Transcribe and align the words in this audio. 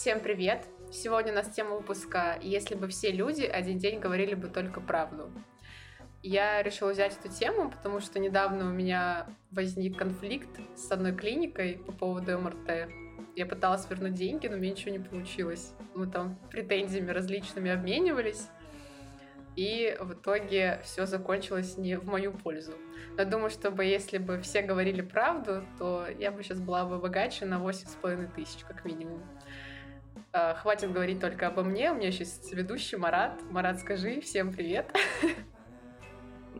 Всем 0.00 0.20
привет! 0.20 0.64
Сегодня 0.90 1.30
у 1.30 1.34
нас 1.34 1.50
тема 1.50 1.76
выпуска 1.76 2.38
«Если 2.40 2.74
бы 2.74 2.88
все 2.88 3.12
люди 3.12 3.42
один 3.42 3.76
день 3.76 4.00
говорили 4.00 4.32
бы 4.32 4.48
только 4.48 4.80
правду». 4.80 5.30
Я 6.22 6.62
решила 6.62 6.92
взять 6.92 7.18
эту 7.18 7.28
тему, 7.30 7.70
потому 7.70 8.00
что 8.00 8.18
недавно 8.18 8.70
у 8.70 8.72
меня 8.72 9.26
возник 9.50 9.98
конфликт 9.98 10.48
с 10.74 10.90
одной 10.90 11.14
клиникой 11.14 11.82
по 11.84 11.92
поводу 11.92 12.38
МРТ. 12.38 12.90
Я 13.36 13.44
пыталась 13.44 13.90
вернуть 13.90 14.14
деньги, 14.14 14.46
но 14.46 14.56
меня 14.56 14.70
ничего 14.70 14.90
не 14.90 15.00
получилось. 15.00 15.74
Мы 15.94 16.06
там 16.06 16.38
претензиями 16.50 17.10
различными 17.10 17.70
обменивались, 17.70 18.48
и 19.54 19.94
в 20.00 20.14
итоге 20.14 20.80
все 20.82 21.04
закончилось 21.04 21.76
не 21.76 21.98
в 21.98 22.06
мою 22.06 22.32
пользу. 22.32 22.72
Но 23.18 23.26
думаю, 23.26 23.50
чтобы 23.50 23.84
если 23.84 24.16
бы 24.16 24.40
все 24.40 24.62
говорили 24.62 25.02
правду, 25.02 25.62
то 25.78 26.06
я 26.18 26.32
бы 26.32 26.42
сейчас 26.42 26.58
была 26.58 26.86
бы 26.86 26.98
богаче 26.98 27.44
на 27.44 27.58
8,5 27.58 28.34
тысяч, 28.34 28.64
как 28.66 28.86
минимум. 28.86 29.22
А, 30.32 30.54
хватит 30.54 30.92
говорить 30.92 31.20
только 31.20 31.48
обо 31.48 31.64
мне. 31.64 31.90
У 31.90 31.96
меня 31.96 32.12
сейчас 32.12 32.52
ведущий 32.52 32.96
Марат. 32.96 33.42
Марат, 33.50 33.80
скажи 33.80 34.20
всем 34.20 34.52
привет. 34.52 34.94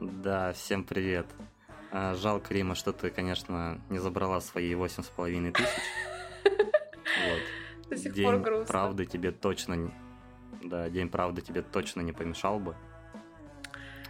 Да, 0.01 0.53
всем 0.53 0.83
привет. 0.83 1.27
А, 1.93 2.15
жалко, 2.15 2.53
Рима, 2.53 2.75
что 2.75 2.93
ты, 2.93 3.11
конечно, 3.11 3.81
не 3.89 3.99
забрала 3.99 4.41
свои 4.41 4.75
восемь 4.75 5.05
с 5.05 5.09
половиной 5.09 5.53
тысяч. 5.53 5.69
Вот. 6.45 7.91
До 7.91 7.97
сих 7.97 8.15
день 8.15 8.25
пор 8.25 8.39
грустно. 8.39 8.67
правды 8.67 9.05
тебе 9.05 9.31
точно... 9.31 9.93
Да, 10.63 10.89
день 10.89 11.09
правды 11.09 11.43
тебе 11.43 11.63
точно 11.63 12.01
не 12.01 12.13
помешал 12.13 12.59
бы. 12.59 12.75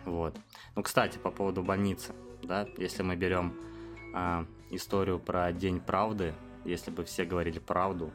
Вот. 0.04 0.36
Ну, 0.74 0.82
кстати, 0.82 1.18
по 1.18 1.30
поводу 1.30 1.62
больницы, 1.62 2.14
да, 2.42 2.66
если 2.78 3.02
мы 3.02 3.16
берем 3.16 3.54
а, 4.14 4.46
историю 4.70 5.18
про 5.18 5.52
День 5.52 5.80
правды, 5.80 6.34
если 6.64 6.90
бы 6.90 7.04
все 7.04 7.24
говорили 7.24 7.58
правду, 7.58 8.10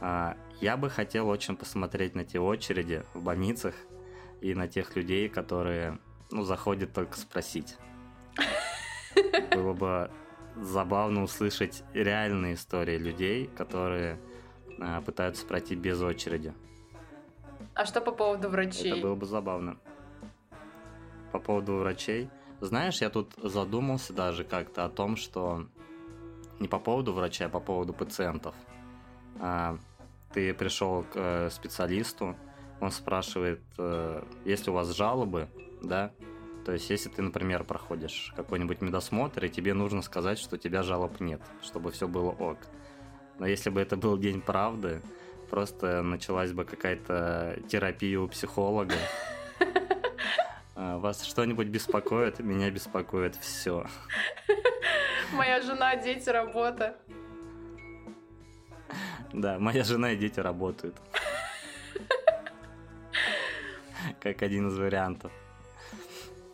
я 0.00 0.76
бы 0.76 0.90
хотел 0.90 1.28
очень 1.28 1.56
посмотреть 1.56 2.14
на 2.14 2.24
те 2.24 2.38
очереди 2.38 3.02
в 3.14 3.22
больницах 3.22 3.74
и 4.40 4.54
на 4.54 4.68
тех 4.68 4.94
людей, 4.96 5.28
которые, 5.28 5.98
ну, 6.30 6.42
заходят 6.42 6.92
только 6.92 7.16
спросить. 7.16 7.76
Было 9.52 9.72
бы 9.72 10.10
забавно 10.56 11.22
услышать 11.22 11.84
реальные 11.92 12.54
истории 12.54 12.98
людей, 12.98 13.46
которые 13.46 14.18
а, 14.80 15.00
пытаются 15.02 15.46
пройти 15.46 15.74
без 15.74 16.00
очереди. 16.00 16.54
А 17.74 17.84
что 17.84 18.00
по 18.00 18.12
поводу 18.12 18.48
врачей? 18.48 18.92
Это 18.92 19.00
было 19.02 19.14
бы 19.14 19.26
забавно. 19.26 19.76
По 21.32 21.38
поводу 21.38 21.76
врачей. 21.76 22.30
Знаешь, 22.60 23.02
я 23.02 23.10
тут 23.10 23.34
задумался 23.36 24.14
даже 24.14 24.44
как-то 24.44 24.86
о 24.86 24.88
том, 24.88 25.16
что 25.16 25.66
не 26.58 26.68
по 26.68 26.78
поводу 26.78 27.12
врача, 27.12 27.46
а 27.46 27.48
по 27.50 27.60
поводу 27.60 27.92
пациентов. 27.92 28.54
А, 29.40 29.78
ты 30.36 30.52
пришел 30.52 31.02
к 31.02 31.14
э, 31.14 31.48
специалисту, 31.50 32.36
он 32.78 32.90
спрашивает, 32.90 33.62
э, 33.78 34.22
есть 34.44 34.66
ли 34.66 34.70
у 34.70 34.74
вас 34.74 34.94
жалобы, 34.94 35.48
да, 35.82 36.12
то 36.66 36.72
есть, 36.72 36.90
если 36.90 37.08
ты, 37.08 37.22
например, 37.22 37.64
проходишь 37.64 38.34
какой-нибудь 38.36 38.82
медосмотр, 38.82 39.46
и 39.46 39.48
тебе 39.48 39.72
нужно 39.72 40.02
сказать, 40.02 40.38
что 40.38 40.56
у 40.56 40.58
тебя 40.58 40.82
жалоб 40.82 41.20
нет, 41.20 41.40
чтобы 41.62 41.90
все 41.90 42.06
было 42.06 42.32
ок. 42.32 42.58
Но 43.38 43.46
если 43.46 43.70
бы 43.70 43.80
это 43.80 43.96
был 43.96 44.18
день 44.18 44.42
правды, 44.42 45.00
просто 45.48 46.02
началась 46.02 46.52
бы 46.52 46.66
какая-то 46.66 47.58
терапия 47.68 48.20
у 48.20 48.28
психолога. 48.28 48.94
А, 50.78 50.98
вас 50.98 51.24
что-нибудь 51.24 51.68
беспокоит? 51.68 52.38
Меня 52.40 52.70
беспокоит 52.70 53.34
все. 53.36 53.86
Моя 55.32 55.62
жена, 55.62 55.96
дети, 55.96 56.28
работа. 56.28 56.98
Да, 59.36 59.58
моя 59.58 59.84
жена 59.84 60.12
и 60.12 60.16
дети 60.16 60.40
работают. 60.40 60.96
Как 64.20 64.40
один 64.40 64.68
из 64.68 64.78
вариантов. 64.78 65.30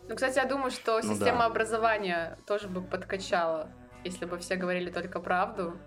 Ну, 0.09 0.15
кстати, 0.15 0.37
я 0.37 0.45
думаю, 0.45 0.69
что 0.69 0.99
ну, 1.01 1.13
система 1.13 1.39
да. 1.39 1.45
образования 1.45 2.37
тоже 2.45 2.67
бы 2.67 2.81
подкачала, 2.81 3.69
если 4.03 4.25
бы 4.25 4.37
все 4.37 4.57
говорили 4.57 4.91
только 4.91 5.21
правду. 5.21 5.77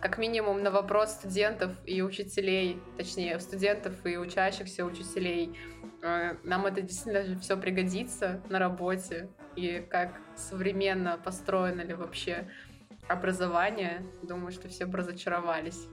Как 0.00 0.16
минимум 0.16 0.62
на 0.62 0.70
вопрос 0.70 1.10
студентов 1.10 1.72
и 1.84 2.00
учителей, 2.00 2.80
точнее, 2.96 3.38
студентов 3.38 3.94
и 4.06 4.16
учащихся 4.16 4.86
учителей, 4.86 5.54
э, 6.02 6.36
нам 6.42 6.64
это 6.64 6.80
действительно 6.80 7.38
все 7.38 7.58
пригодится 7.58 8.40
на 8.48 8.58
работе. 8.58 9.28
И 9.56 9.86
как 9.90 10.14
современно 10.36 11.20
построено 11.22 11.82
ли 11.82 11.92
вообще 11.92 12.48
образование, 13.08 14.06
думаю, 14.22 14.52
что 14.52 14.68
все 14.68 14.86
бы 14.86 14.96
разочаровались 14.96 15.86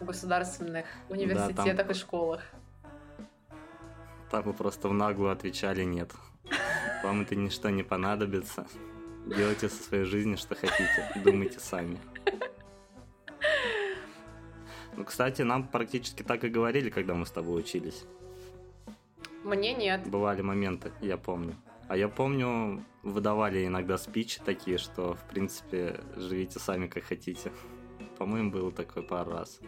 в 0.00 0.04
государственных 0.04 0.86
университетах 1.08 1.76
да, 1.76 1.82
там... 1.82 1.90
и 1.90 1.94
школах. 1.94 2.42
Там 4.30 4.42
вы 4.42 4.52
просто 4.52 4.88
в 4.88 4.94
наглую 4.94 5.30
отвечали 5.30 5.84
нет. 5.84 6.10
Вам 7.02 7.22
это 7.22 7.36
ничто 7.36 7.70
не 7.70 7.82
понадобится. 7.82 8.66
Делайте 9.26 9.68
со 9.68 9.82
своей 9.82 10.04
жизнью, 10.04 10.36
что 10.36 10.54
хотите. 10.54 11.10
Думайте 11.24 11.60
сами. 11.60 11.98
Ну, 14.96 15.04
кстати, 15.04 15.42
нам 15.42 15.66
практически 15.66 16.22
так 16.22 16.44
и 16.44 16.48
говорили, 16.48 16.88
когда 16.90 17.14
мы 17.14 17.26
с 17.26 17.30
тобой 17.30 17.60
учились. 17.60 18.04
Мне 19.42 19.74
нет. 19.74 20.08
Бывали 20.08 20.40
моменты, 20.40 20.92
я 21.00 21.16
помню. 21.16 21.56
А 21.88 21.96
я 21.96 22.08
помню, 22.08 22.82
выдавали 23.02 23.66
иногда 23.66 23.98
спичи 23.98 24.40
такие, 24.44 24.78
что, 24.78 25.14
в 25.14 25.28
принципе, 25.28 26.00
живите 26.16 26.58
сами 26.58 26.86
как 26.86 27.04
хотите. 27.04 27.52
По-моему, 28.18 28.50
было 28.50 28.72
такое 28.72 29.02
пару 29.02 29.32
раз. 29.32 29.60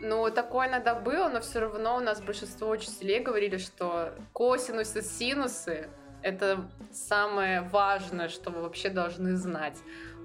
Ну, 0.00 0.30
такое 0.30 0.68
иногда 0.68 0.94
было, 0.94 1.28
но 1.28 1.40
все 1.40 1.60
равно 1.60 1.96
у 1.96 2.00
нас 2.00 2.22
большинство 2.22 2.70
учителей 2.70 3.20
говорили, 3.20 3.58
что 3.58 4.14
косинусы, 4.32 5.02
синусы— 5.02 5.90
это 6.22 6.70
самое 6.90 7.60
важное, 7.62 8.28
что 8.28 8.50
вы 8.50 8.62
вообще 8.62 8.88
должны 8.88 9.36
знать. 9.36 9.76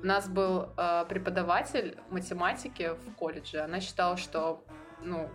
У 0.02 0.06
нас 0.06 0.30
был 0.30 0.70
э, 0.78 1.06
преподаватель 1.10 1.98
математики 2.10 2.92
в 3.06 3.16
колледже. 3.16 3.60
Она 3.60 3.82
считала, 3.82 4.16
что 4.16 4.64
ну, 5.02 5.30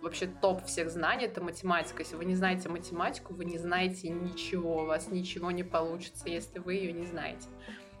вообще 0.00 0.26
топ 0.26 0.64
всех 0.64 0.90
знаний— 0.90 1.24
это 1.26 1.42
математика. 1.42 2.02
Если 2.02 2.16
вы 2.16 2.24
не 2.24 2.34
знаете 2.34 2.70
математику, 2.70 3.34
вы 3.34 3.44
не 3.44 3.58
знаете 3.58 4.08
ничего, 4.08 4.82
у 4.82 4.86
вас 4.86 5.08
ничего 5.08 5.50
не 5.50 5.64
получится, 5.64 6.28
если 6.30 6.60
вы 6.60 6.74
ее 6.74 6.92
не 6.92 7.04
знаете. 7.04 7.48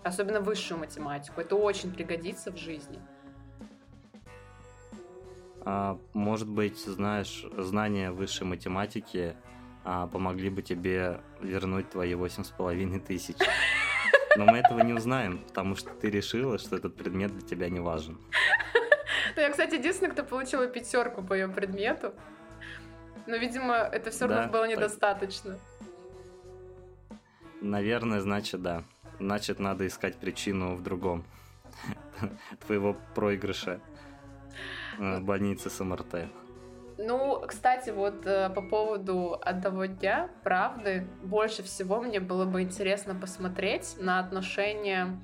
Особенно 0.04 0.40
высшую 0.40 0.80
математику. 0.80 1.42
Это 1.42 1.54
очень 1.54 1.92
пригодится 1.92 2.50
в 2.50 2.56
жизни. 2.56 2.98
А, 5.64 5.98
может 6.12 6.48
быть, 6.48 6.78
знаешь, 6.78 7.44
знания 7.56 8.10
высшей 8.10 8.46
математики 8.46 9.36
а, 9.84 10.06
помогли 10.06 10.50
бы 10.50 10.62
тебе 10.62 11.20
вернуть 11.40 11.90
твои 11.90 12.14
восемь 12.14 12.44
с 12.44 12.50
половиной 12.50 13.00
тысяч. 13.00 13.36
Но 14.36 14.46
мы 14.46 14.58
этого 14.58 14.80
не 14.80 14.92
узнаем, 14.92 15.38
потому 15.38 15.76
что 15.76 15.90
ты 15.90 16.10
решила, 16.10 16.58
что 16.58 16.76
этот 16.76 16.96
предмет 16.96 17.32
для 17.36 17.46
тебя 17.46 17.68
не 17.68 17.80
важен. 17.80 18.18
Ну, 19.36 19.40
я, 19.40 19.50
кстати, 19.50 19.74
единственный, 19.74 20.10
кто 20.10 20.24
получила 20.24 20.66
пятерку 20.66 21.22
по 21.22 21.34
ее 21.34 21.48
предмету. 21.48 22.12
Но, 23.26 23.36
видимо, 23.36 23.74
это 23.74 24.10
все 24.10 24.26
равно 24.26 24.44
да, 24.44 24.48
было 24.48 24.68
недостаточно. 24.68 25.58
Наверное, 27.60 28.20
значит, 28.20 28.62
да. 28.62 28.82
Значит, 29.20 29.60
надо 29.60 29.86
искать 29.86 30.16
причину 30.16 30.74
в 30.74 30.82
другом. 30.82 31.24
Твоего 32.66 32.96
проигрыша. 33.14 33.80
Э, 34.98 35.18
в 35.18 35.24
больнице 35.24 35.70
с 35.70 35.82
МРТ. 35.82 36.28
Ну, 36.98 37.42
кстати, 37.46 37.90
вот 37.90 38.26
э, 38.26 38.50
по 38.50 38.62
поводу 38.62 39.38
одного 39.40 39.86
дня, 39.86 40.30
правды, 40.44 41.06
больше 41.22 41.62
всего 41.62 42.00
мне 42.00 42.20
было 42.20 42.44
бы 42.44 42.62
интересно 42.62 43.14
посмотреть 43.14 43.96
на 43.98 44.18
отношения 44.18 45.18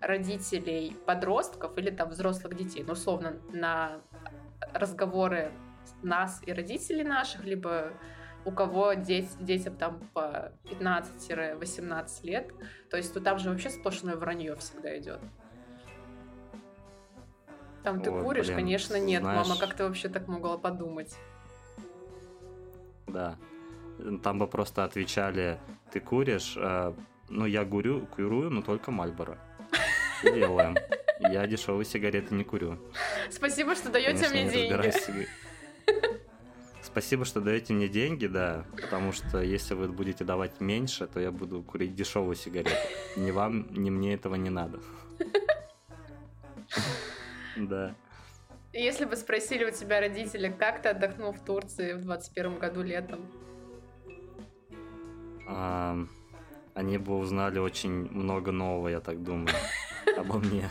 родителей 0.00 0.96
подростков 1.06 1.78
или 1.78 1.90
там 1.90 2.10
взрослых 2.10 2.56
детей, 2.56 2.82
ну, 2.84 2.94
условно, 2.94 3.34
на 3.52 4.00
разговоры 4.72 5.52
нас 6.02 6.42
и 6.44 6.52
родителей 6.52 7.04
наших, 7.04 7.44
либо 7.44 7.92
у 8.44 8.50
кого 8.50 8.94
дети, 8.94 9.30
детям 9.38 9.76
там 9.76 10.00
по 10.14 10.52
15-18 10.64 12.24
лет. 12.24 12.50
То 12.90 12.96
есть, 12.96 13.14
ну, 13.14 13.20
там 13.20 13.38
же 13.38 13.50
вообще 13.50 13.70
сплошное 13.70 14.16
вранье 14.16 14.56
всегда 14.56 14.98
идет. 14.98 15.20
Там 17.82 18.00
ты 18.00 18.10
вот, 18.10 18.22
куришь, 18.22 18.46
блин, 18.46 18.58
конечно, 18.58 18.96
нет. 18.96 19.22
Знаешь... 19.22 19.48
Мама, 19.48 19.60
как 19.60 19.74
ты 19.74 19.84
вообще 19.84 20.08
так 20.08 20.28
могла 20.28 20.56
подумать? 20.56 21.16
Да. 23.06 23.36
Там 24.22 24.38
бы 24.38 24.46
просто 24.46 24.84
отвечали, 24.84 25.58
ты 25.92 26.00
куришь, 26.00 26.54
э, 26.56 26.92
ну 27.28 27.46
я 27.46 27.64
курю, 27.64 28.06
курю, 28.06 28.50
но 28.50 28.62
только 28.62 28.90
Мальборо. 28.90 29.38
Делаем. 30.22 30.76
Я 31.20 31.46
дешевые 31.46 31.84
сигареты 31.84 32.34
не 32.34 32.44
курю. 32.44 32.78
Спасибо, 33.30 33.74
что 33.74 33.90
даете 33.90 34.28
мне 34.28 34.48
деньги. 34.50 35.26
спасибо, 36.82 37.24
что 37.24 37.40
даете 37.40 37.72
мне 37.72 37.88
деньги, 37.88 38.26
да, 38.26 38.64
потому 38.80 39.12
что 39.12 39.40
если 39.40 39.74
вы 39.74 39.88
будете 39.88 40.24
давать 40.24 40.60
меньше, 40.60 41.06
то 41.06 41.20
я 41.20 41.30
буду 41.30 41.62
курить 41.62 41.94
дешевую 41.94 42.34
сигарету. 42.34 42.70
Ни 43.16 43.30
вам, 43.30 43.66
ни 43.70 43.90
мне 43.90 44.14
этого 44.14 44.34
не 44.34 44.50
надо. 44.50 44.80
Да. 47.56 47.94
Если 48.72 49.04
бы 49.04 49.16
спросили 49.16 49.64
у 49.64 49.70
тебя 49.70 50.00
родители, 50.00 50.48
как 50.50 50.82
ты 50.82 50.88
отдохнул 50.88 51.32
в 51.32 51.44
Турции 51.44 51.92
в 51.92 52.00
21 52.00 52.58
году 52.58 52.82
летом? 52.82 53.20
Они 56.74 56.96
бы 56.96 57.18
узнали 57.18 57.58
очень 57.58 58.10
много 58.10 58.50
нового, 58.50 58.88
я 58.88 59.00
так 59.00 59.22
думаю, 59.22 59.54
обо 60.16 60.38
мне. 60.38 60.70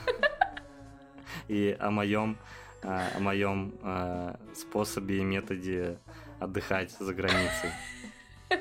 И 1.47 1.75
о 1.79 1.91
моем 1.91 2.37
а, 2.83 3.09
о 3.15 3.19
моем 3.19 3.73
а, 3.83 4.39
способе 4.55 5.19
и 5.19 5.23
методе 5.23 5.99
отдыхать 6.39 6.91
за 6.91 7.13
границей. 7.13 7.71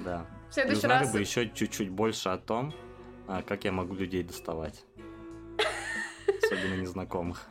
Да. 0.00 0.26
В 0.48 0.54
следующий 0.54 0.78
узнали 0.78 1.04
раз... 1.04 1.12
бы 1.12 1.20
еще 1.20 1.48
чуть-чуть 1.48 1.90
больше 1.90 2.30
о 2.30 2.38
том, 2.38 2.74
а, 3.28 3.42
как 3.42 3.64
я 3.64 3.70
могу 3.70 3.94
людей 3.94 4.24
доставать. 4.24 4.82
Особенно 6.50 6.80
незнакомых. 6.80 7.46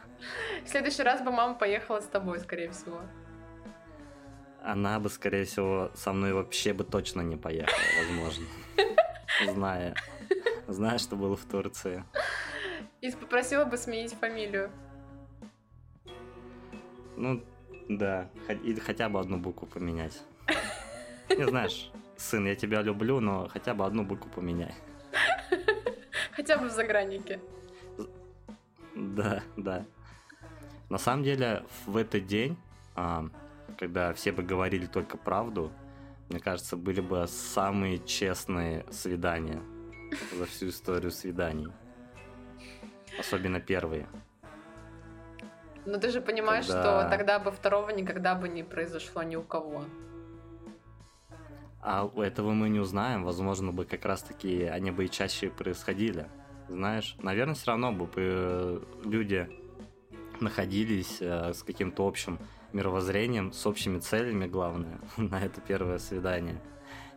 В 0.65 0.67
следующий 0.67 1.03
раз 1.03 1.21
бы 1.21 1.31
мама 1.31 1.55
поехала 1.55 2.01
с 2.01 2.05
тобой, 2.05 2.39
скорее 2.39 2.69
всего. 2.71 3.01
Она 4.61 4.99
бы, 4.99 5.09
скорее 5.09 5.45
всего, 5.45 5.89
со 5.95 6.11
мной 6.11 6.33
вообще 6.33 6.73
бы 6.73 6.83
точно 6.83 7.21
не 7.21 7.37
поехала, 7.37 7.79
возможно. 8.03 8.45
Зная. 9.53 9.95
Зная, 10.67 10.97
что 10.97 11.15
было 11.15 11.37
в 11.37 11.45
Турции. 11.45 12.03
И 12.99 13.09
попросила 13.11 13.63
бы 13.63 13.77
сменить 13.77 14.13
фамилию. 14.13 14.69
Ну, 17.15 17.41
да. 17.87 18.29
Или 18.49 18.79
хотя 18.81 19.07
бы 19.07 19.19
одну 19.21 19.37
букву 19.37 19.65
поменять. 19.65 20.21
Не 21.29 21.47
знаешь, 21.47 21.89
сын, 22.17 22.45
я 22.45 22.55
тебя 22.55 22.81
люблю, 22.81 23.21
но 23.21 23.47
хотя 23.47 23.73
бы 23.73 23.85
одну 23.85 24.03
букву 24.03 24.29
поменяй. 24.29 24.75
Хотя 26.31 26.57
бы 26.57 26.67
в 26.67 26.71
заграннике. 26.71 27.39
Да, 28.99 29.41
да. 29.55 29.85
На 30.89 30.97
самом 30.97 31.23
деле, 31.23 31.63
в 31.85 31.95
этот 31.95 32.25
день, 32.25 32.57
а, 32.95 33.25
когда 33.77 34.13
все 34.13 34.31
бы 34.31 34.43
говорили 34.43 34.87
только 34.87 35.17
правду, 35.17 35.71
мне 36.29 36.39
кажется, 36.39 36.75
были 36.75 36.99
бы 36.99 37.25
самые 37.27 37.99
честные 37.99 38.85
свидания 38.91 39.61
за 40.37 40.45
всю 40.45 40.69
историю 40.69 41.11
свиданий. 41.11 41.71
Особенно 43.17 43.59
первые. 43.59 44.07
Но 45.85 45.97
ты 45.97 46.09
же 46.09 46.21
понимаешь, 46.21 46.67
когда... 46.67 47.01
что 47.01 47.09
тогда 47.09 47.39
бы 47.39 47.51
второго 47.51 47.89
никогда 47.91 48.35
бы 48.35 48.49
не 48.49 48.63
произошло 48.63 49.23
ни 49.23 49.35
у 49.35 49.43
кого. 49.43 49.85
А 51.81 52.09
этого 52.17 52.51
мы 52.51 52.69
не 52.69 52.79
узнаем. 52.79 53.23
Возможно, 53.23 53.71
бы 53.71 53.85
как 53.85 54.05
раз-таки 54.05 54.63
они 54.63 54.91
бы 54.91 55.05
и 55.05 55.09
чаще 55.09 55.49
происходили. 55.49 56.27
Знаешь, 56.69 57.16
наверное, 57.21 57.56
все 57.56 57.68
равно 57.68 57.92
бы 57.92 58.07
э, 58.16 58.80
люди 59.04 59.50
находились 60.39 61.18
э, 61.19 61.54
с 61.54 61.63
каким-то 61.63 62.07
общим 62.07 62.39
мировоззрением, 62.74 63.51
с 63.51 63.66
общими 63.66 64.00
целями, 64.00 64.45
главное, 64.45 65.00
на 65.18 65.44
это 65.44 65.62
первое 65.62 65.98
свидание. 65.98 66.62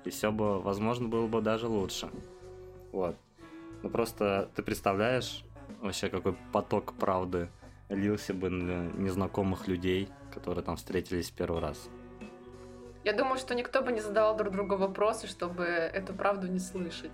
И 0.04 0.10
все 0.10 0.32
бы, 0.32 0.60
возможно, 0.60 1.08
было 1.08 1.26
бы 1.26 1.40
даже 1.40 1.68
лучше. 1.68 2.08
Вот. 2.92 3.16
Ну 3.82 3.90
просто 3.90 4.50
ты 4.54 4.62
представляешь 4.62 5.44
вообще 5.80 6.08
какой 6.08 6.34
поток 6.52 6.94
правды 6.94 7.48
лился 7.88 8.32
бы 8.32 8.48
на 8.48 8.88
незнакомых 8.92 9.68
людей, 9.68 10.08
которые 10.32 10.64
там 10.64 10.76
встретились 10.76 11.30
первый 11.30 11.60
раз. 11.60 11.88
Я 13.04 13.12
думаю, 13.12 13.38
что 13.38 13.54
никто 13.54 13.82
бы 13.82 13.92
не 13.92 14.00
задавал 14.00 14.36
друг 14.36 14.52
другу 14.52 14.76
вопросы, 14.76 15.26
чтобы 15.26 15.64
эту 15.64 16.14
правду 16.14 16.46
не 16.46 16.60
слышать. 16.60 17.12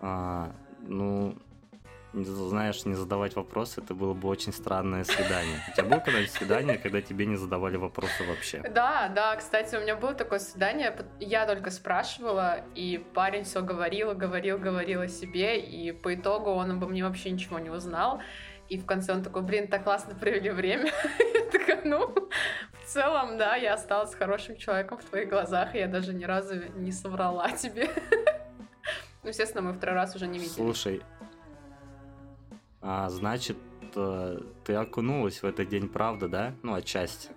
А, 0.00 0.52
ну, 0.80 1.36
знаешь, 2.24 2.84
не 2.84 2.94
задавать 2.94 3.36
вопросы, 3.36 3.80
это 3.80 3.94
было 3.94 4.14
бы 4.14 4.28
очень 4.28 4.52
странное 4.52 5.04
свидание. 5.04 5.58
У 5.68 5.72
тебя 5.72 5.84
было 5.84 5.98
когда-нибудь 5.98 6.32
свидание, 6.32 6.78
когда 6.78 7.02
тебе 7.02 7.26
не 7.26 7.36
задавали 7.36 7.76
вопросы 7.76 8.24
вообще? 8.24 8.62
Да, 8.70 9.08
да, 9.08 9.36
кстати, 9.36 9.76
у 9.76 9.80
меня 9.80 9.96
было 9.96 10.14
такое 10.14 10.38
свидание, 10.38 10.96
я 11.20 11.46
только 11.46 11.70
спрашивала, 11.70 12.60
и 12.74 13.04
парень 13.14 13.44
все 13.44 13.62
говорил, 13.62 14.14
говорил, 14.14 14.58
говорил 14.58 15.02
о 15.02 15.08
себе, 15.08 15.60
и 15.60 15.92
по 15.92 16.14
итогу 16.14 16.50
он 16.50 16.72
обо 16.72 16.86
мне 16.86 17.04
вообще 17.04 17.30
ничего 17.30 17.58
не 17.58 17.70
узнал. 17.70 18.20
И 18.68 18.78
в 18.78 18.86
конце 18.86 19.12
он 19.12 19.22
такой, 19.22 19.42
блин, 19.42 19.68
так 19.68 19.84
классно 19.84 20.14
провели 20.16 20.50
время. 20.50 20.90
Я 21.34 21.50
такая, 21.50 21.82
ну, 21.84 22.12
в 22.82 22.88
целом, 22.88 23.38
да, 23.38 23.54
я 23.54 23.74
осталась 23.74 24.14
хорошим 24.14 24.56
человеком 24.56 24.98
в 24.98 25.04
твоих 25.04 25.28
глазах, 25.28 25.74
и 25.74 25.78
я 25.78 25.86
даже 25.86 26.14
ни 26.14 26.24
разу 26.24 26.54
не 26.74 26.92
соврала 26.92 27.50
тебе. 27.52 27.88
Ну, 29.26 29.30
естественно, 29.30 29.60
мы 29.60 29.72
второй 29.72 29.96
раз 29.96 30.14
уже 30.14 30.28
не 30.28 30.38
видели. 30.38 30.54
Слушай, 30.54 31.02
а, 32.80 33.10
значит, 33.10 33.56
э, 33.96 34.40
ты 34.62 34.74
окунулась 34.74 35.42
в 35.42 35.44
этот 35.44 35.68
день, 35.68 35.88
правда, 35.88 36.28
да? 36.28 36.54
Ну, 36.62 36.74
отчасти. 36.74 37.30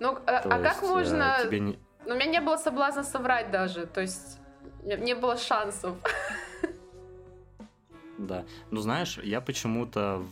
Ну, 0.00 0.16
а, 0.26 0.38
а 0.38 0.62
как 0.62 0.82
э, 0.82 0.86
можно... 0.86 1.36
Тебе 1.42 1.60
не... 1.60 1.78
Ну, 2.06 2.14
у 2.14 2.16
меня 2.16 2.30
не 2.30 2.40
было 2.40 2.56
соблазна 2.56 3.04
соврать 3.04 3.50
даже, 3.50 3.84
то 3.84 4.00
есть 4.00 4.40
не 4.82 5.14
было 5.14 5.36
шансов. 5.36 5.98
Да. 8.16 8.46
Ну, 8.70 8.80
знаешь, 8.80 9.18
я 9.18 9.42
почему-то 9.42 10.24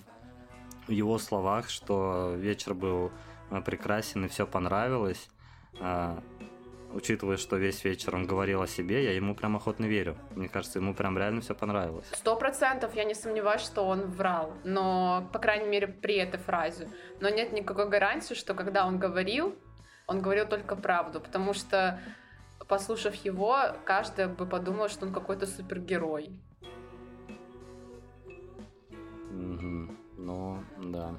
в 0.89 0.91
его 0.91 1.19
словах, 1.19 1.69
что 1.69 2.35
вечер 2.37 2.73
был 2.73 3.13
э, 3.51 3.61
прекрасен 3.61 4.25
и 4.25 4.29
все 4.29 4.47
понравилось, 4.47 5.29
а, 5.79 6.23
учитывая, 6.97 7.37
что 7.37 7.57
весь 7.57 7.85
вечер 7.85 8.15
он 8.17 8.27
говорил 8.27 8.63
о 8.63 8.67
себе, 8.67 9.05
я 9.05 9.13
ему 9.13 9.35
прям 9.35 9.55
охотно 9.57 9.85
верю. 9.85 10.17
Мне 10.35 10.49
кажется, 10.49 10.79
ему 10.79 10.95
прям 10.95 11.19
реально 11.19 11.43
все 11.43 11.55
понравилось. 11.55 12.07
Сто 12.13 12.37
процентов 12.37 12.95
я 12.95 13.05
не 13.05 13.15
сомневаюсь, 13.15 13.61
что 13.61 13.83
он 13.87 14.07
врал, 14.07 14.55
но, 14.65 15.29
по 15.33 15.39
крайней 15.39 15.69
мере, 15.69 15.89
при 15.89 16.17
этой 16.17 16.41
фразе. 16.41 16.89
Но 17.21 17.29
нет 17.29 17.53
никакой 17.53 17.89
гарантии, 17.89 18.35
что 18.35 18.55
когда 18.55 18.87
он 18.87 18.99
говорил, 18.99 19.55
он 20.07 20.23
говорил 20.23 20.47
только 20.47 20.75
правду, 20.75 21.21
потому 21.21 21.53
что, 21.53 22.01
послушав 22.67 23.15
его, 23.17 23.59
каждый 23.85 24.29
бы 24.29 24.47
подумал, 24.47 24.89
что 24.89 25.07
он 25.07 25.13
какой-то 25.13 25.47
супергерой. 25.47 26.41
Угу. 29.31 29.97
Ну, 30.19 30.65
да. 30.79 31.15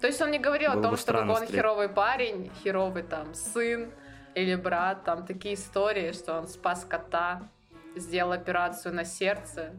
То 0.00 0.08
есть 0.08 0.20
он 0.20 0.30
не 0.30 0.38
говорил 0.38 0.72
Было 0.72 0.80
о 0.80 0.82
том, 0.82 0.96
что 0.96 1.16
он 1.18 1.46
херовый 1.46 1.88
парень, 1.88 2.50
херовый 2.62 3.04
там 3.04 3.34
сын, 3.34 3.92
или 4.34 4.54
брат, 4.54 5.04
там 5.04 5.26
такие 5.26 5.54
истории, 5.54 6.12
что 6.12 6.38
он 6.38 6.48
спас 6.48 6.84
кота, 6.84 7.48
сделал 7.96 8.32
операцию 8.32 8.94
на 8.94 9.04
сердце, 9.04 9.74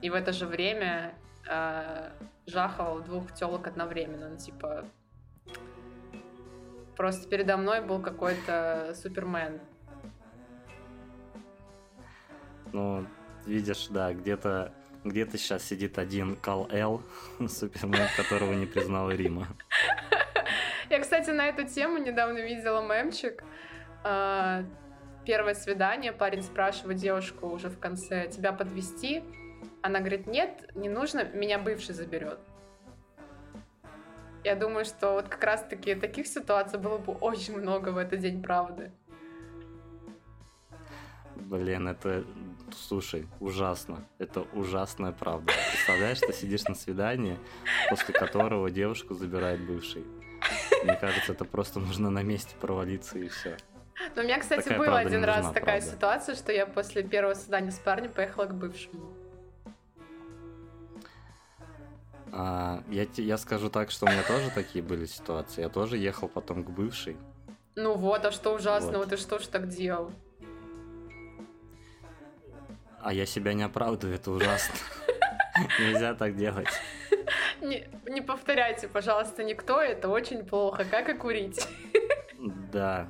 и 0.00 0.10
в 0.10 0.14
это 0.14 0.32
же 0.32 0.46
время 0.46 1.14
э, 1.48 2.10
жахал 2.46 3.00
двух 3.00 3.32
телок 3.32 3.66
одновременно. 3.66 4.30
Ну, 4.30 4.36
типа, 4.36 4.84
просто 6.96 7.28
передо 7.28 7.56
мной 7.56 7.82
был 7.82 8.00
какой-то 8.00 8.94
супермен. 8.94 9.60
Ну, 12.72 13.06
видишь, 13.46 13.88
да, 13.90 14.12
где-то 14.12 14.72
где-то 15.04 15.36
сейчас 15.36 15.64
сидит 15.64 15.98
один 15.98 16.36
Кал 16.36 16.68
Эл, 16.70 17.02
супермен, 17.48 18.06
которого 18.16 18.52
не 18.52 18.66
признала 18.66 19.10
Рима. 19.10 19.48
Я, 20.90 21.00
кстати, 21.00 21.30
на 21.30 21.46
эту 21.46 21.64
тему 21.66 21.98
недавно 21.98 22.38
видела 22.38 22.86
мемчик. 22.86 23.42
А, 24.04 24.64
первое 25.24 25.54
свидание, 25.54 26.12
парень 26.12 26.42
спрашивает 26.42 26.98
девушку 26.98 27.48
уже 27.48 27.68
в 27.68 27.78
конце, 27.78 28.28
тебя 28.28 28.52
подвести? 28.52 29.22
Она 29.82 30.00
говорит, 30.00 30.26
нет, 30.26 30.70
не 30.74 30.88
нужно, 30.88 31.24
меня 31.24 31.58
бывший 31.58 31.94
заберет. 31.94 32.38
Я 34.44 34.56
думаю, 34.56 34.84
что 34.84 35.12
вот 35.12 35.28
как 35.28 35.42
раз-таки 35.44 35.94
таких 35.94 36.26
ситуаций 36.26 36.78
было 36.78 36.98
бы 36.98 37.12
очень 37.12 37.56
много 37.56 37.90
в 37.90 37.96
этот 37.96 38.18
день 38.20 38.42
правды. 38.42 38.90
Блин, 41.36 41.88
это, 41.88 42.24
слушай, 42.74 43.28
ужасно. 43.38 44.04
Это 44.18 44.40
ужасная 44.52 45.12
правда. 45.12 45.52
Представляешь, 45.70 46.18
ты 46.20 46.32
сидишь 46.32 46.64
на 46.64 46.74
свидании, 46.74 47.38
после 47.88 48.14
которого 48.14 48.70
девушку 48.70 49.14
забирает 49.14 49.60
бывший. 49.64 50.04
Мне 50.82 50.96
кажется, 50.96 51.32
это 51.32 51.44
просто 51.44 51.78
нужно 51.78 52.10
на 52.10 52.22
месте 52.22 52.56
провалиться 52.60 53.18
и 53.18 53.28
все. 53.28 53.56
Но 54.14 54.22
у 54.22 54.24
меня, 54.24 54.38
кстати, 54.38 54.68
такая, 54.68 55.06
один 55.06 55.24
раз 55.24 55.44
нужна, 55.44 55.52
такая 55.52 55.80
правда. 55.80 55.96
ситуация, 55.96 56.34
что 56.34 56.52
я 56.52 56.66
после 56.66 57.02
первого 57.02 57.34
свидания 57.34 57.70
с 57.70 57.78
парнем 57.78 58.10
поехала 58.10 58.46
к 58.46 58.54
бывшему. 58.54 59.12
А, 62.32 62.82
я, 62.88 63.06
я 63.16 63.36
скажу 63.36 63.68
так, 63.68 63.90
что 63.90 64.06
у 64.06 64.08
меня 64.08 64.22
тоже 64.22 64.50
такие 64.50 64.82
были 64.82 65.04
ситуации. 65.04 65.60
Я 65.60 65.68
тоже 65.68 65.98
ехал 65.98 66.28
потом 66.28 66.64
к 66.64 66.70
бывшей. 66.70 67.16
Ну 67.74 67.94
вот, 67.94 68.24
а 68.24 68.32
что 68.32 68.54
ужасного? 68.54 68.98
Вот. 68.98 69.10
Ты 69.10 69.16
что 69.16 69.38
ж 69.38 69.46
так 69.46 69.68
делал? 69.68 70.10
А 73.00 73.12
я 73.12 73.26
себя 73.26 73.52
не 73.52 73.62
оправдываю, 73.62 74.16
это 74.16 74.30
ужасно. 74.30 74.74
Нельзя 75.80 76.14
так 76.14 76.36
делать. 76.36 76.68
Не, 77.60 77.88
не 78.06 78.20
повторяйте, 78.20 78.88
пожалуйста, 78.88 79.44
никто, 79.44 79.80
это 79.80 80.08
очень 80.08 80.44
плохо, 80.44 80.84
как 80.84 81.08
и 81.08 81.14
курить. 81.14 81.68
Да, 82.72 83.08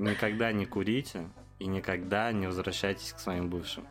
никогда 0.00 0.52
не 0.52 0.66
курите 0.66 1.28
и 1.58 1.66
никогда 1.66 2.32
не 2.32 2.46
возвращайтесь 2.46 3.12
к 3.12 3.18
своим 3.18 3.50
бывшим. 3.50 3.86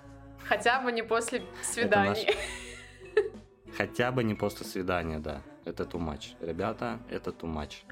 Хотя 0.45 0.81
бы 0.81 0.91
не 0.91 1.03
после 1.03 1.43
свиданий. 1.61 2.25
Наш... 2.25 3.25
Хотя 3.77 4.11
бы 4.11 4.23
не 4.23 4.33
после 4.33 4.65
свидания, 4.65 5.19
да. 5.19 5.41
Это 5.65 5.83
much. 5.83 6.35
Ребята, 6.41 6.99
это 7.09 7.31
much. 7.31 7.83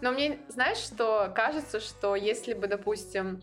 Но 0.00 0.12
мне, 0.12 0.38
знаешь, 0.48 0.78
что 0.78 1.32
кажется, 1.34 1.80
что 1.80 2.16
если 2.16 2.54
бы, 2.54 2.66
допустим, 2.66 3.40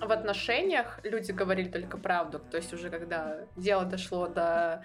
в 0.00 0.10
отношениях 0.10 1.00
люди 1.02 1.32
говорили 1.32 1.68
только 1.68 1.96
правду, 1.96 2.38
то 2.38 2.56
есть 2.56 2.72
уже 2.72 2.90
когда 2.90 3.46
дело 3.56 3.84
дошло 3.84 4.26
до 4.26 4.84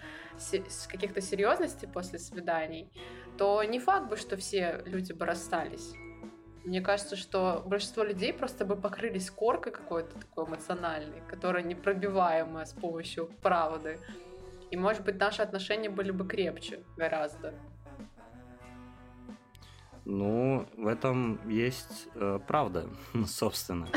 каких-то 0.87 1.21
серьезностей 1.21 1.87
после 1.87 2.19
свиданий, 2.19 2.91
то 3.37 3.63
не 3.63 3.79
факт 3.79 4.09
бы, 4.09 4.17
что 4.17 4.37
все 4.37 4.81
люди 4.85 5.13
бы 5.13 5.25
расстались. 5.25 5.93
Мне 6.65 6.81
кажется, 6.81 7.15
что 7.15 7.63
большинство 7.65 8.03
людей 8.03 8.33
просто 8.33 8.65
бы 8.65 8.75
покрылись 8.75 9.31
коркой 9.31 9.71
какой-то 9.71 10.19
такой 10.19 10.45
эмоциональной, 10.45 11.21
которая 11.27 11.63
непробиваемая 11.63 12.65
с 12.65 12.73
помощью 12.73 13.27
правды. 13.41 13.99
И, 14.69 14.77
может 14.77 15.03
быть, 15.03 15.17
наши 15.17 15.41
отношения 15.41 15.89
были 15.89 16.11
бы 16.11 16.27
крепче 16.27 16.83
гораздо. 16.97 17.53
Ну, 20.05 20.67
в 20.75 20.87
этом 20.87 21.39
есть 21.49 22.07
э, 22.15 22.39
правда, 22.47 22.87
собственно. 23.25 23.87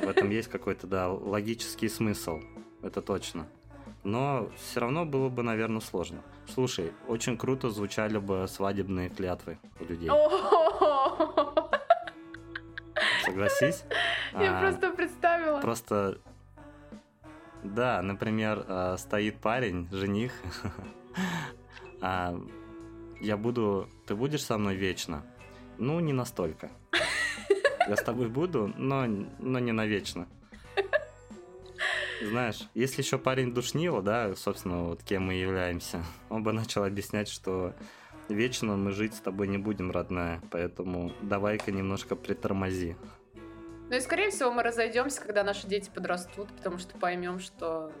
В 0.00 0.08
этом 0.08 0.30
есть 0.30 0.48
какой-то, 0.48 0.86
да, 0.86 1.08
логический 1.08 1.88
смысл. 1.88 2.40
Это 2.82 3.00
точно. 3.00 3.46
Но 4.02 4.50
все 4.56 4.80
равно 4.80 5.04
было 5.04 5.28
бы, 5.28 5.42
наверное, 5.42 5.80
сложно. 5.80 6.22
Слушай, 6.52 6.92
очень 7.08 7.38
круто 7.38 7.70
звучали 7.70 8.18
бы 8.18 8.46
свадебные 8.48 9.08
клятвы 9.08 9.58
у 9.80 9.84
людей. 9.84 10.10
Согласись? 13.24 13.84
Я 14.32 14.58
а, 14.58 14.60
просто 14.60 14.90
представила. 14.90 15.60
Просто, 15.60 16.18
да, 17.62 18.02
например, 18.02 18.64
а, 18.68 18.96
стоит 18.98 19.38
парень, 19.40 19.88
жених. 19.90 20.32
а, 22.00 22.38
я 23.20 23.36
буду... 23.36 23.88
Ты 24.06 24.14
будешь 24.14 24.44
со 24.44 24.58
мной 24.58 24.76
вечно? 24.76 25.24
Ну, 25.78 26.00
не 26.00 26.12
настолько. 26.12 26.70
Я 27.88 27.96
с 27.96 28.02
тобой 28.02 28.28
буду, 28.28 28.72
но, 28.76 29.06
но 29.38 29.58
не 29.58 29.72
навечно. 29.72 30.28
Знаешь, 32.22 32.68
если 32.74 33.02
еще 33.02 33.18
парень 33.18 33.52
душнил, 33.52 34.00
да, 34.00 34.34
собственно, 34.34 34.84
вот 34.84 35.02
кем 35.02 35.24
мы 35.24 35.34
являемся, 35.34 36.02
он 36.30 36.42
бы 36.42 36.52
начал 36.52 36.84
объяснять, 36.84 37.28
что 37.28 37.74
вечно 38.28 38.76
мы 38.76 38.92
жить 38.92 39.14
с 39.14 39.20
тобой 39.20 39.48
не 39.48 39.58
будем, 39.58 39.90
родная, 39.90 40.40
поэтому 40.50 41.12
давай-ка 41.22 41.72
немножко 41.72 42.16
притормози. 42.16 42.96
Ну 43.90 43.96
и, 43.96 44.00
скорее 44.00 44.30
всего, 44.30 44.50
мы 44.50 44.62
разойдемся, 44.62 45.20
когда 45.20 45.44
наши 45.44 45.66
дети 45.66 45.90
подрастут, 45.94 46.48
потому 46.56 46.78
что 46.78 46.96
поймем, 46.98 47.38
что 47.38 47.92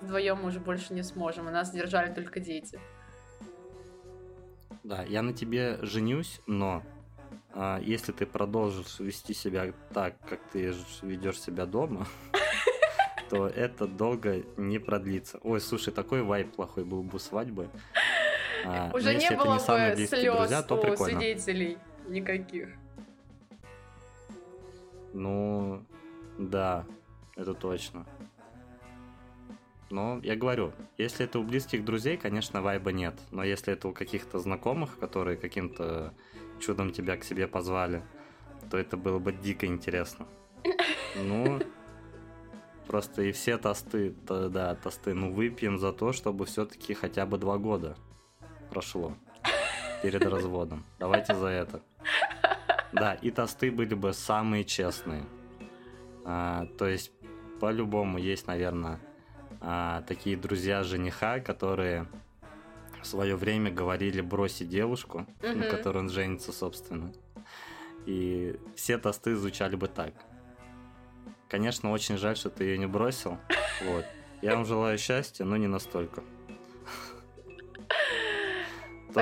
вдвоем 0.00 0.38
мы 0.42 0.48
уже 0.48 0.60
больше 0.60 0.92
не 0.94 1.02
сможем, 1.02 1.48
и 1.48 1.52
нас 1.52 1.70
держали 1.70 2.12
только 2.12 2.40
дети. 2.40 2.78
Да, 4.82 5.02
я 5.02 5.22
на 5.22 5.32
тебе 5.32 5.78
женюсь, 5.82 6.40
но 6.46 6.82
а, 7.52 7.80
если 7.80 8.12
ты 8.12 8.26
продолжишь 8.26 9.00
вести 9.00 9.34
себя 9.34 9.72
так, 9.92 10.14
как 10.28 10.40
ты 10.52 10.74
ведешь 11.02 11.40
себя 11.40 11.66
дома, 11.66 12.06
то 13.30 13.48
это 13.48 13.86
долго 13.86 14.42
не 14.56 14.78
продлится. 14.78 15.38
Ой, 15.42 15.60
слушай, 15.60 15.92
такой 15.92 16.22
вайп 16.22 16.54
плохой 16.54 16.84
был 16.84 17.02
бы 17.02 17.18
свадьбы. 17.18 17.70
А, 18.68 18.90
Уже 18.92 19.14
не 19.14 19.30
было 19.30 19.54
бы 19.54 19.60
слез 19.60 20.10
друзья, 20.10 20.62
то 20.62 20.74
у 20.76 20.80
прикольно. 20.80 21.20
свидетелей 21.20 21.78
никаких. 22.08 22.68
Ну, 25.12 25.84
да, 26.36 26.84
это 27.36 27.54
точно. 27.54 28.06
Но 29.88 30.18
я 30.24 30.34
говорю, 30.34 30.72
если 30.98 31.24
это 31.24 31.38
у 31.38 31.44
близких 31.44 31.84
друзей, 31.84 32.16
конечно, 32.16 32.60
вайба 32.60 32.90
нет. 32.90 33.14
Но 33.30 33.44
если 33.44 33.72
это 33.72 33.86
у 33.88 33.92
каких-то 33.92 34.40
знакомых, 34.40 34.98
которые 34.98 35.36
каким-то 35.36 36.12
чудом 36.58 36.90
тебя 36.90 37.16
к 37.16 37.24
себе 37.24 37.46
позвали, 37.46 38.02
то 38.68 38.76
это 38.76 38.96
было 38.96 39.18
бы 39.18 39.32
дико 39.32 39.66
интересно. 39.66 40.26
Ну, 41.18 41.60
просто 42.86 43.22
и 43.22 43.32
все 43.32 43.56
тосты, 43.56 44.10
то, 44.26 44.50
да, 44.50 44.74
тосты, 44.74 45.14
ну 45.14 45.32
выпьем 45.32 45.78
за 45.78 45.90
то, 45.94 46.12
чтобы 46.12 46.44
все-таки 46.44 46.92
хотя 46.92 47.24
бы 47.24 47.38
два 47.38 47.56
года 47.56 47.96
прошло 48.76 49.14
перед 50.02 50.22
разводом. 50.26 50.84
Давайте 50.98 51.34
за 51.34 51.46
это. 51.46 51.80
Да, 52.92 53.14
и 53.14 53.30
тосты 53.30 53.70
были 53.70 53.94
бы 53.94 54.12
самые 54.12 54.64
честные. 54.64 55.24
А, 56.26 56.66
то 56.76 56.86
есть, 56.86 57.10
по-любому 57.58 58.18
есть, 58.18 58.46
наверное, 58.46 59.00
а, 59.62 60.02
такие 60.02 60.36
друзья 60.36 60.82
жениха, 60.82 61.40
которые 61.40 62.06
в 63.00 63.06
свое 63.06 63.34
время 63.34 63.70
говорили 63.70 64.20
бросить 64.20 64.68
девушку, 64.68 65.26
угу. 65.42 65.58
на 65.58 65.70
которой 65.70 65.98
он 65.98 66.10
женится, 66.10 66.52
собственно. 66.52 67.14
И 68.04 68.60
все 68.74 68.98
тосты 68.98 69.36
звучали 69.36 69.76
бы 69.76 69.88
так. 69.88 70.12
Конечно, 71.48 71.92
очень 71.92 72.18
жаль, 72.18 72.36
что 72.36 72.50
ты 72.50 72.64
ее 72.64 72.76
не 72.76 72.86
бросил. 72.86 73.38
Вот. 73.86 74.04
Я 74.42 74.54
вам 74.54 74.66
желаю 74.66 74.98
счастья, 74.98 75.46
но 75.46 75.56
не 75.56 75.66
настолько. 75.66 76.22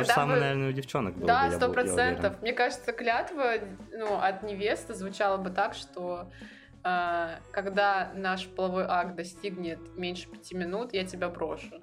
То 0.01 0.05
же 0.05 0.13
самое, 0.13 0.41
наверное, 0.41 0.69
у 0.71 0.73
девчонок 0.73 1.17
было 1.17 1.27
Да, 1.27 1.51
сто 1.51 1.73
процентов. 1.73 2.41
Мне 2.43 2.53
кажется, 2.53 2.93
клятва 2.93 3.55
ну, 3.93 4.19
от 4.19 4.43
невесты 4.43 4.95
звучала 4.95 5.37
бы 5.37 5.51
так, 5.51 5.75
что 5.75 6.31
э, 6.83 7.39
когда 7.53 8.13
наш 8.15 8.47
половой 8.49 8.85
акт 8.87 9.15
достигнет 9.15 9.79
меньше 9.97 10.29
пяти 10.29 10.57
минут, 10.57 10.93
я 10.93 11.05
тебя 11.05 11.29
брошу. 11.29 11.81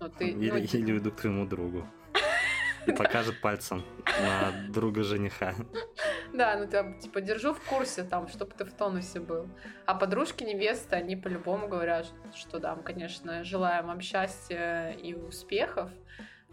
Ну, 0.00 0.08
ты, 0.08 0.28
или, 0.28 0.50
ну, 0.50 0.56
или 0.56 0.92
уйду 0.92 1.10
к 1.12 1.16
твоему 1.16 1.46
другу. 1.46 1.86
И 2.86 2.92
покажет 2.92 3.40
пальцем 3.40 3.84
на 4.06 4.68
друга 4.68 5.04
жениха. 5.04 5.54
Да, 6.32 6.56
ну 6.56 6.66
ты 6.66 6.94
типа 7.00 7.20
держу 7.20 7.52
в 7.52 7.60
курсе 7.60 8.04
там, 8.04 8.28
чтобы 8.28 8.52
ты 8.52 8.64
в 8.64 8.72
тонусе 8.72 9.20
был. 9.20 9.48
А 9.86 9.94
подружки 9.94 10.44
невесты, 10.44 10.96
они 10.96 11.16
по-любому 11.16 11.68
говорят, 11.68 12.06
что 12.34 12.58
да, 12.58 12.74
мы, 12.74 12.82
конечно, 12.82 13.44
желаем 13.44 13.86
вам 13.86 14.00
счастья 14.00 14.90
и 14.90 15.14
успехов, 15.14 15.90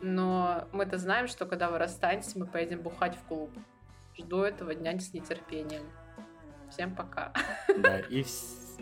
но 0.01 0.67
мы-то 0.73 0.97
знаем, 0.97 1.27
что 1.27 1.45
когда 1.45 1.69
вы 1.69 1.77
расстанетесь, 1.77 2.35
мы 2.35 2.45
поедем 2.45 2.81
бухать 2.81 3.15
в 3.15 3.23
клуб. 3.23 3.51
Жду 4.17 4.41
этого 4.41 4.75
дня 4.75 4.99
с 4.99 5.13
нетерпением. 5.13 5.83
Всем 6.69 6.93
пока. 6.95 7.33
Да, 7.77 7.99
и, 7.99 8.25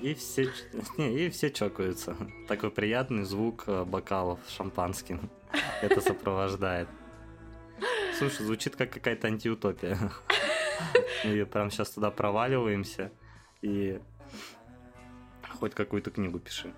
и, 0.02 0.14
все, 0.16 0.50
не, 0.98 1.26
и 1.26 1.30
все 1.30 1.52
чокаются. 1.52 2.16
Такой 2.48 2.72
приятный 2.72 3.24
звук 3.24 3.66
э, 3.68 3.84
бокалов 3.86 4.40
шампанским. 4.50 5.30
Это 5.82 6.02
сопровождает. 6.02 6.88
Слушай, 8.18 8.46
звучит 8.46 8.76
как 8.76 8.92
какая-то 8.92 9.28
антиутопия. 9.28 9.98
Мы 11.24 11.46
прям 11.46 11.72
сейчас 11.72 11.90
туда 11.90 12.12
проваливаемся 12.12 13.12
и 13.62 14.00
хоть 15.60 15.74
какую-то 15.74 16.12
книгу 16.12 16.40
пиши. 16.40 16.74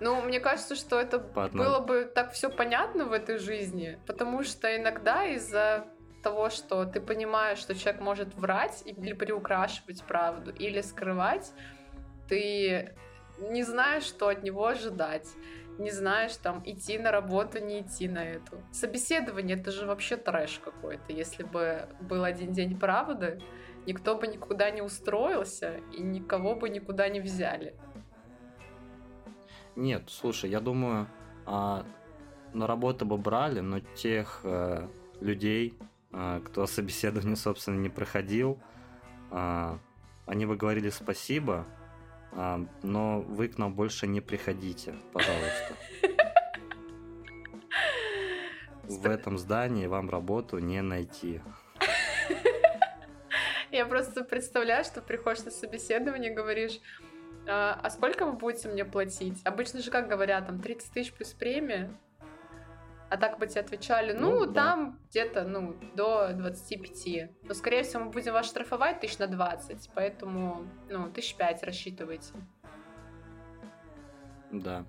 Ну, 0.00 0.22
мне 0.22 0.38
кажется, 0.38 0.76
что 0.76 1.00
это 1.00 1.18
было 1.18 1.80
бы 1.80 2.04
так 2.04 2.32
все 2.32 2.50
понятно 2.50 3.06
в 3.06 3.12
этой 3.12 3.38
жизни, 3.38 3.98
потому 4.06 4.44
что 4.44 4.76
иногда 4.76 5.24
из-за 5.24 5.86
того, 6.22 6.50
что 6.50 6.84
ты 6.84 7.00
понимаешь, 7.00 7.58
что 7.58 7.74
человек 7.74 8.00
может 8.00 8.34
врать 8.34 8.82
или 8.84 9.12
приукрашивать 9.12 10.02
правду, 10.04 10.52
или 10.52 10.80
скрывать, 10.82 11.52
ты 12.28 12.94
не 13.40 13.62
знаешь, 13.62 14.04
что 14.04 14.28
от 14.28 14.42
него 14.42 14.66
ожидать 14.66 15.28
не 15.78 15.90
знаешь, 15.90 16.36
там, 16.36 16.62
идти 16.64 16.98
на 16.98 17.10
работу, 17.10 17.64
не 17.64 17.80
идти 17.80 18.08
на 18.08 18.24
эту. 18.24 18.60
Собеседование— 18.72 19.56
это 19.60 19.70
же 19.70 19.86
вообще 19.86 20.16
трэш 20.16 20.58
какой-то. 20.58 21.12
Если 21.12 21.44
бы 21.44 21.88
был 22.00 22.24
один 22.24 22.52
день 22.52 22.78
правды, 22.78 23.40
никто 23.86 24.16
бы 24.18 24.26
никуда 24.26 24.70
не 24.70 24.82
устроился 24.82 25.80
и 25.96 26.02
никого 26.02 26.54
бы 26.56 26.68
никуда 26.68 27.08
не 27.08 27.20
взяли. 27.20 27.74
Нет, 29.76 30.04
слушай, 30.08 30.50
я 30.50 30.60
думаю, 30.60 31.06
а, 31.46 31.86
на 32.52 32.66
работу 32.66 33.06
бы 33.06 33.16
брали, 33.16 33.60
но 33.60 33.78
тех 33.80 34.40
а, 34.42 34.90
людей, 35.20 35.78
а, 36.12 36.40
кто 36.40 36.66
собеседование, 36.66 37.36
собственно, 37.36 37.78
не 37.78 37.88
проходил, 37.88 38.58
а, 39.30 39.78
они 40.26 40.46
бы 40.46 40.56
говорили 40.56 40.90
спасибо, 40.90 41.64
а, 42.32 42.66
но 42.82 43.20
вы 43.20 43.48
к 43.48 43.58
нам 43.58 43.74
больше 43.74 44.06
не 44.06 44.20
приходите, 44.20 44.94
пожалуйста. 45.12 45.74
В 48.84 49.06
этом 49.06 49.36
здании 49.36 49.86
вам 49.86 50.08
работу 50.08 50.58
не 50.58 50.80
найти. 50.80 51.40
Я 53.70 53.84
просто 53.84 54.24
представляю, 54.24 54.82
что 54.84 55.02
приходишь 55.02 55.44
на 55.44 55.50
собеседование, 55.50 56.32
говоришь, 56.32 56.80
А, 57.46 57.78
а 57.82 57.90
сколько 57.90 58.26
вы 58.26 58.32
будете 58.32 58.68
мне 58.68 58.84
платить? 58.84 59.40
Обычно 59.44 59.80
же, 59.80 59.90
как 59.90 60.08
говорят, 60.08 60.46
там 60.46 60.60
30 60.60 60.92
тысяч 60.92 61.12
плюс 61.12 61.32
премия. 61.32 61.90
А 63.10 63.16
так 63.16 63.38
бы 63.38 63.46
тебе 63.46 63.62
отвечали, 63.62 64.12
ну, 64.12 64.40
Ну, 64.40 64.46
да. 64.46 64.52
там 64.52 64.98
где-то, 65.08 65.44
ну, 65.44 65.74
до 65.94 66.32
25. 66.34 67.30
Но, 67.42 67.54
скорее 67.54 67.82
всего, 67.82 68.04
мы 68.04 68.10
будем 68.10 68.32
вас 68.34 68.46
штрафовать 68.46 69.00
тысяч 69.00 69.18
на 69.18 69.26
20, 69.26 69.90
поэтому, 69.94 70.66
ну, 70.90 71.10
тысяч 71.10 71.34
пять 71.34 71.62
рассчитывайте. 71.62 72.32
Да. 74.52 74.84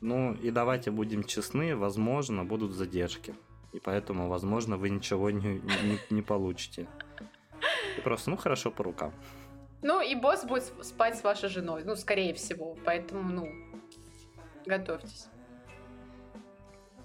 Ну 0.00 0.34
и 0.34 0.50
давайте 0.50 0.90
будем 0.90 1.24
честны, 1.24 1.76
возможно, 1.76 2.44
будут 2.44 2.72
задержки. 2.72 3.34
И 3.72 3.80
поэтому, 3.80 4.28
возможно, 4.28 4.76
вы 4.76 4.90
ничего 4.90 5.30
не, 5.30 5.60
не, 5.60 5.98
не 6.10 6.22
получите. 6.22 6.86
И 7.98 8.00
просто, 8.00 8.30
ну 8.30 8.36
хорошо, 8.36 8.70
по 8.70 8.82
рукам. 8.84 9.12
Ну, 9.82 10.00
и 10.00 10.14
босс 10.14 10.44
будет 10.44 10.64
спать 10.84 11.16
с 11.18 11.24
вашей 11.24 11.48
женой, 11.48 11.82
ну, 11.84 11.96
скорее 11.96 12.34
всего, 12.34 12.76
поэтому, 12.84 13.22
ну, 13.22 13.48
готовьтесь. 14.66 15.26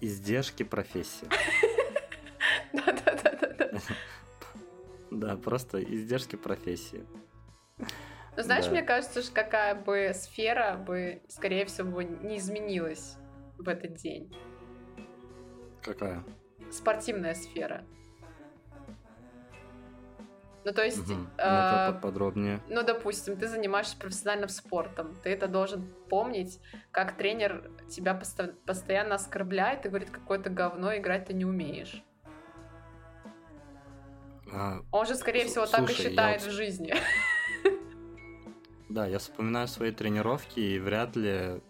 Издержки 0.01 0.63
профессии. 0.63 1.27
Да-да-да-да. 2.73 3.79
Да, 5.09 5.35
просто 5.37 5.81
издержки 5.83 6.35
профессии. 6.35 7.03
Ну, 7.79 8.43
знаешь, 8.43 8.65
Да. 8.65 8.71
мне 8.71 8.83
кажется, 8.83 9.21
что 9.23 9.31
какая 9.33 9.73
бы 9.73 10.11
сфера 10.13 10.77
бы, 10.77 11.21
скорее 11.27 11.65
всего, 11.65 12.01
не 12.03 12.37
изменилась 12.37 13.15
в 13.57 13.67
этот 13.67 13.95
день. 13.95 14.31
Какая? 15.81 16.23
Спортивная 16.71 17.33
сфера. 17.33 17.83
Ну, 20.67 20.73
то 20.73 20.83
есть, 20.83 21.07
Мгм. 21.07 21.29
э, 21.37 21.49
Ну-ка 21.49 21.93
поподробнее. 21.93 22.59
ну, 22.67 22.83
допустим, 22.83 23.37
ты 23.37 23.47
занимаешься 23.47 23.95
профессиональным 23.95 24.49
спортом, 24.49 25.15
ты 25.23 25.29
это 25.29 25.47
должен 25.47 25.87
помнить, 26.09 26.59
как 26.91 27.15
тренер 27.15 27.71
тебя 27.89 28.11
посто- 28.13 28.53
постоянно 28.65 29.15
оскорбляет 29.15 29.85
и 29.85 29.87
говорит, 29.87 30.09
какое 30.09 30.39
то 30.39 30.49
говно, 30.49 30.93
играть 30.97 31.27
ты 31.27 31.33
не 31.33 31.45
умеешь. 31.45 32.03
А, 34.51 34.81
Он 34.91 35.05
же, 35.05 35.15
скорее 35.15 35.45
всего, 35.45 35.65
так 35.67 35.83
и 35.83 35.85
слушай, 35.87 36.03
я 36.03 36.09
считает 36.09 36.41
вот- 36.41 36.51
в 36.51 36.53
жизни. 36.53 36.93
Да, 38.89 39.05
я 39.07 39.19
вспоминаю 39.19 39.69
свои 39.69 39.91
тренировки, 39.91 40.59
и 40.59 40.79
вряд 40.79 41.15
ли, 41.15 41.61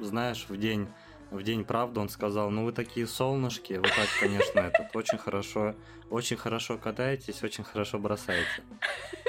знаешь, 0.00 0.44
в 0.48 0.56
день, 0.56 0.88
в 1.30 1.42
день 1.42 1.64
правды 1.64 2.00
он 2.00 2.08
сказал, 2.08 2.50
ну 2.50 2.64
вы 2.64 2.72
такие 2.72 3.06
солнышки, 3.06 3.74
вы 3.74 3.82
так, 3.82 4.08
конечно, 4.20 4.60
этот, 4.60 4.94
очень 4.94 5.18
хорошо, 5.18 5.74
очень 6.10 6.36
хорошо 6.36 6.78
катаетесь, 6.78 7.42
очень 7.42 7.64
хорошо 7.64 7.98
бросаете. 7.98 8.62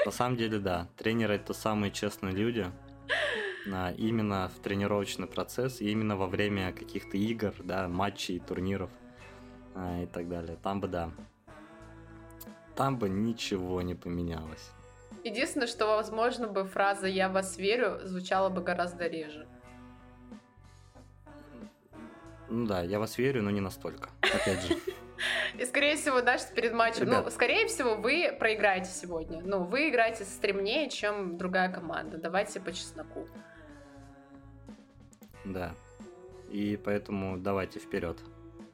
На 0.04 0.12
самом 0.12 0.36
деле, 0.36 0.58
да, 0.58 0.88
тренеры 0.96 1.34
это 1.34 1.54
самые 1.54 1.90
честные 1.90 2.34
люди, 2.34 2.70
а, 3.72 3.92
именно 3.92 4.48
в 4.48 4.60
тренировочный 4.60 5.26
процесс, 5.26 5.80
и 5.80 5.90
именно 5.90 6.16
во 6.16 6.26
время 6.26 6.72
каких-то 6.72 7.16
игр, 7.16 7.52
да, 7.58 7.88
матчей, 7.88 8.38
турниров 8.38 8.90
а, 9.74 10.02
и 10.02 10.06
так 10.06 10.28
далее. 10.28 10.56
Там 10.62 10.80
бы, 10.80 10.88
да, 10.88 11.10
там 12.76 12.96
бы 12.96 13.08
ничего 13.08 13.82
не 13.82 13.94
поменялось. 13.94 14.70
Единственное, 15.24 15.66
что, 15.66 15.86
возможно, 15.86 16.46
бы 16.46 16.64
фраза 16.64 17.08
«я 17.08 17.28
вас 17.28 17.58
верю» 17.58 17.98
звучала 18.04 18.50
бы 18.50 18.62
гораздо 18.62 19.08
реже. 19.08 19.48
Ну 22.50 22.66
да, 22.66 22.82
я 22.82 22.98
вас 22.98 23.18
верю, 23.18 23.42
но 23.42 23.50
не 23.50 23.60
настолько. 23.60 24.10
Опять 24.20 24.62
же. 24.62 24.76
И, 25.58 25.64
скорее 25.64 25.96
всего, 25.96 26.20
знаешь, 26.20 26.42
перед 26.54 26.72
матчем, 26.72 27.06
ну, 27.06 27.20
Ребят. 27.20 27.32
скорее 27.32 27.66
всего, 27.66 27.96
вы 27.96 28.34
проиграете 28.38 28.90
сегодня. 28.90 29.42
Ну, 29.42 29.64
вы 29.64 29.88
играете 29.90 30.24
стремнее, 30.24 30.88
чем 30.88 31.36
другая 31.36 31.70
команда. 31.72 32.18
Давайте 32.18 32.60
по 32.60 32.72
чесноку. 32.72 33.26
Да. 35.44 35.74
И 36.50 36.78
поэтому 36.82 37.36
давайте 37.36 37.80
вперед. 37.80 38.18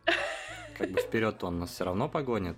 Как 0.78 0.90
бы 0.90 1.00
вперед 1.00 1.42
он 1.42 1.60
нас 1.60 1.70
все 1.70 1.84
равно 1.84 2.08
погонит. 2.08 2.56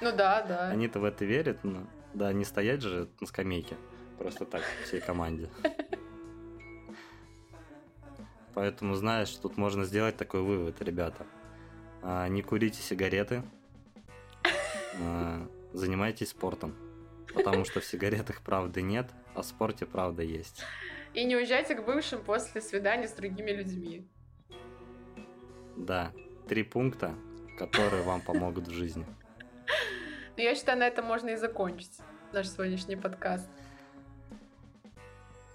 Ну 0.00 0.12
да, 0.12 0.42
да. 0.42 0.68
Они-то 0.68 0.98
в 1.00 1.04
это 1.04 1.24
верят, 1.24 1.62
но 1.62 1.86
да, 2.14 2.32
не 2.32 2.44
стоять 2.44 2.82
же 2.82 3.08
на 3.20 3.26
скамейке. 3.26 3.76
Просто 4.18 4.44
так, 4.44 4.62
всей 4.84 5.00
команде. 5.00 5.50
Поэтому, 8.54 8.94
знаешь, 8.94 9.30
тут 9.30 9.56
можно 9.56 9.84
сделать 9.84 10.16
такой 10.16 10.42
вывод, 10.42 10.80
ребята. 10.80 11.26
А, 12.02 12.28
Не 12.28 12.42
курите 12.42 12.80
сигареты, 12.80 13.42
а, 15.00 15.48
занимайтесь 15.72 16.30
спортом. 16.30 16.76
Потому 17.34 17.64
что 17.64 17.80
в 17.80 17.84
сигаретах 17.84 18.42
правды 18.42 18.80
нет, 18.82 19.10
а 19.34 19.42
в 19.42 19.46
спорте 19.46 19.86
правда 19.86 20.22
есть. 20.22 20.62
И 21.14 21.24
не 21.24 21.36
уезжайте 21.36 21.74
к 21.74 21.84
бывшим 21.84 22.22
после 22.22 22.60
свидания 22.60 23.08
с 23.08 23.12
другими 23.12 23.50
людьми. 23.50 24.06
Да, 25.76 26.12
три 26.48 26.62
пункта, 26.62 27.14
которые 27.58 28.02
вам 28.02 28.20
помогут 28.20 28.68
в 28.68 28.72
жизни. 28.72 29.04
Но 30.36 30.42
я 30.42 30.54
считаю, 30.54 30.78
на 30.78 30.86
этом 30.86 31.04
можно 31.04 31.30
и 31.30 31.36
закончить 31.36 31.98
наш 32.32 32.48
сегодняшний 32.48 32.96
подкаст. 32.96 33.48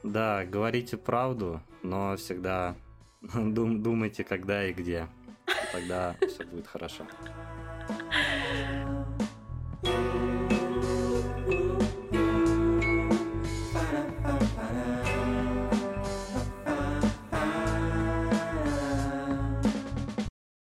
Да, 0.03 0.45
говорите 0.45 0.97
правду, 0.97 1.61
но 1.83 2.15
всегда 2.15 2.75
дум- 3.33 3.81
думайте, 3.83 4.23
когда 4.23 4.65
и 4.65 4.73
где. 4.73 5.07
И 5.47 5.71
Тогда 5.73 6.15
все 6.27 6.45
будет 6.45 6.67
хорошо. 6.67 7.05